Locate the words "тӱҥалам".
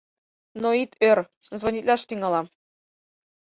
2.09-2.47